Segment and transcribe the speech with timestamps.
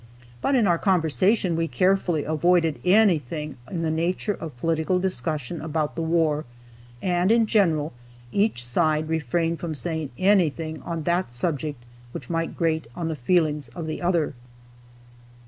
[0.41, 5.93] But in our conversation we carefully avoided anything in the nature of political discussion about
[5.95, 6.43] the war,
[7.03, 7.93] and in general
[8.31, 11.83] each side refrained from saying anything on that subject
[12.13, 14.33] which might grate on the feelings of the other.